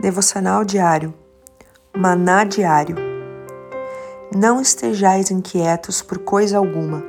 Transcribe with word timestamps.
Devocional 0.00 0.64
diário. 0.64 1.12
Maná 1.94 2.42
diário. 2.42 2.96
Não 4.34 4.58
estejais 4.58 5.30
inquietos 5.30 6.00
por 6.00 6.20
coisa 6.20 6.56
alguma. 6.56 7.04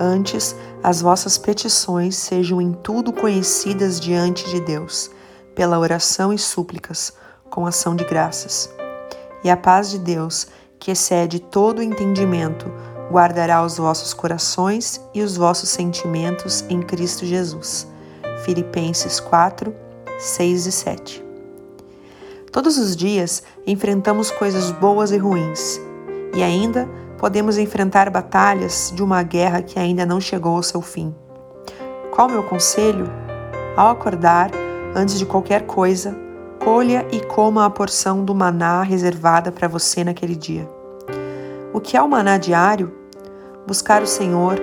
Antes, 0.00 0.56
as 0.82 1.00
vossas 1.00 1.38
petições 1.38 2.16
sejam 2.16 2.60
em 2.60 2.72
tudo 2.72 3.12
conhecidas 3.12 4.00
diante 4.00 4.50
de 4.50 4.60
Deus, 4.60 5.12
pela 5.54 5.78
oração 5.78 6.32
e 6.32 6.38
súplicas, 6.38 7.12
com 7.48 7.68
ação 7.68 7.94
de 7.94 8.02
graças. 8.02 8.68
E 9.44 9.48
a 9.48 9.56
paz 9.56 9.90
de 9.90 10.00
Deus, 10.00 10.48
que 10.80 10.90
excede 10.90 11.38
todo 11.38 11.78
o 11.78 11.82
entendimento, 11.82 12.66
guardará 13.12 13.64
os 13.64 13.76
vossos 13.76 14.12
corações 14.12 15.00
e 15.14 15.22
os 15.22 15.36
vossos 15.36 15.68
sentimentos 15.68 16.64
em 16.68 16.82
Cristo 16.82 17.24
Jesus. 17.24 17.86
Filipenses 18.44 19.20
4, 19.20 19.72
6 20.18 20.66
e 20.66 20.72
7. 20.72 21.23
Todos 22.54 22.78
os 22.78 22.94
dias 22.94 23.42
enfrentamos 23.66 24.30
coisas 24.30 24.70
boas 24.70 25.10
e 25.10 25.16
ruins, 25.18 25.80
e 26.36 26.40
ainda 26.40 26.88
podemos 27.18 27.58
enfrentar 27.58 28.08
batalhas 28.10 28.92
de 28.94 29.02
uma 29.02 29.24
guerra 29.24 29.60
que 29.60 29.76
ainda 29.76 30.06
não 30.06 30.20
chegou 30.20 30.54
ao 30.54 30.62
seu 30.62 30.80
fim. 30.80 31.12
Qual 32.12 32.28
o 32.28 32.30
meu 32.30 32.44
conselho? 32.44 33.10
Ao 33.76 33.88
acordar, 33.88 34.52
antes 34.94 35.18
de 35.18 35.26
qualquer 35.26 35.66
coisa, 35.66 36.16
colha 36.62 37.04
e 37.10 37.18
coma 37.18 37.66
a 37.66 37.70
porção 37.70 38.24
do 38.24 38.36
maná 38.36 38.84
reservada 38.84 39.50
para 39.50 39.66
você 39.66 40.04
naquele 40.04 40.36
dia. 40.36 40.70
O 41.72 41.80
que 41.80 41.96
é 41.96 42.02
o 42.02 42.08
maná 42.08 42.38
diário? 42.38 42.94
Buscar 43.66 44.00
o 44.00 44.06
Senhor, 44.06 44.62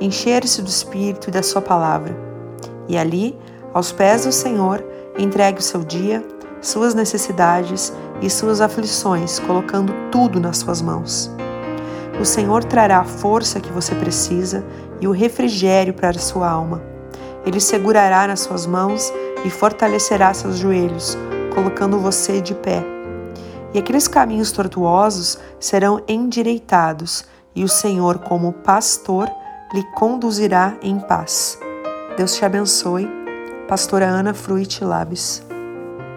encher-se 0.00 0.62
do 0.62 0.68
Espírito 0.68 1.28
e 1.28 1.32
da 1.32 1.42
Sua 1.42 1.60
palavra. 1.60 2.16
E 2.86 2.96
ali, 2.96 3.36
aos 3.74 3.90
pés 3.90 4.26
do 4.26 4.30
Senhor, 4.30 4.84
entregue 5.18 5.58
o 5.58 5.62
seu 5.62 5.82
dia 5.82 6.24
suas 6.62 6.94
necessidades 6.94 7.92
e 8.22 8.30
suas 8.30 8.60
aflições, 8.60 9.38
colocando 9.40 9.92
tudo 10.10 10.40
nas 10.40 10.58
suas 10.58 10.80
mãos. 10.80 11.30
O 12.20 12.24
Senhor 12.24 12.62
trará 12.64 13.00
a 13.00 13.04
força 13.04 13.60
que 13.60 13.72
você 13.72 13.94
precisa 13.94 14.64
e 15.00 15.08
o 15.08 15.10
refrigério 15.10 15.92
para 15.92 16.10
a 16.10 16.14
sua 16.14 16.48
alma. 16.48 16.80
Ele 17.44 17.60
segurará 17.60 18.26
nas 18.26 18.40
suas 18.40 18.66
mãos 18.66 19.12
e 19.44 19.50
fortalecerá 19.50 20.32
seus 20.32 20.56
joelhos, 20.56 21.18
colocando 21.54 21.98
você 21.98 22.40
de 22.40 22.54
pé. 22.54 22.84
E 23.74 23.78
aqueles 23.78 24.06
caminhos 24.06 24.52
tortuosos 24.52 25.38
serão 25.58 26.02
endireitados, 26.06 27.24
e 27.54 27.64
o 27.64 27.68
Senhor, 27.68 28.18
como 28.18 28.52
pastor, 28.52 29.28
lhe 29.74 29.82
conduzirá 29.94 30.76
em 30.82 31.00
paz. 31.00 31.58
Deus 32.16 32.34
te 32.34 32.44
abençoe. 32.44 33.08
Pastora 33.66 34.06
Ana 34.06 34.34
Fruit 34.34 34.84
Labes. 34.84 35.51